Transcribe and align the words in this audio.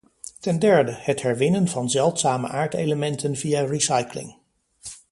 Ten 0.41 0.59
derde, 0.59 0.91
het 0.91 1.21
herwinnen 1.21 1.67
van 1.67 1.89
zeldzame 1.89 2.47
aardelementen 2.47 3.35
via 3.35 3.59
recycling. 3.65 4.35